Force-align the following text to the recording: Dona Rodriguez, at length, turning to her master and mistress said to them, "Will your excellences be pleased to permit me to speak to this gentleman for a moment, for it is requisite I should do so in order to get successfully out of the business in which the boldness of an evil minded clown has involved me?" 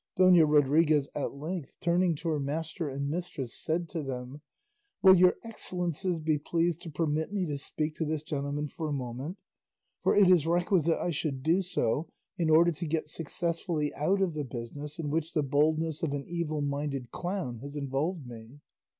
Dona 0.15 0.47
Rodriguez, 0.47 1.09
at 1.13 1.35
length, 1.35 1.77
turning 1.79 2.15
to 2.15 2.29
her 2.29 2.39
master 2.39 2.89
and 2.89 3.07
mistress 3.07 3.53
said 3.53 3.87
to 3.89 4.01
them, 4.01 4.41
"Will 5.03 5.15
your 5.15 5.35
excellences 5.43 6.19
be 6.19 6.39
pleased 6.39 6.81
to 6.81 6.89
permit 6.89 7.31
me 7.31 7.45
to 7.45 7.55
speak 7.55 7.93
to 7.97 8.05
this 8.05 8.23
gentleman 8.23 8.67
for 8.67 8.87
a 8.89 8.93
moment, 8.93 9.37
for 10.01 10.15
it 10.15 10.27
is 10.31 10.47
requisite 10.47 10.97
I 10.97 11.11
should 11.11 11.43
do 11.43 11.61
so 11.61 12.07
in 12.35 12.49
order 12.49 12.71
to 12.71 12.87
get 12.87 13.09
successfully 13.09 13.93
out 13.93 14.23
of 14.23 14.33
the 14.33 14.43
business 14.43 14.97
in 14.97 15.11
which 15.11 15.35
the 15.35 15.43
boldness 15.43 16.01
of 16.01 16.13
an 16.13 16.25
evil 16.27 16.61
minded 16.61 17.11
clown 17.11 17.59
has 17.59 17.75
involved 17.77 18.25
me?" 18.25 18.59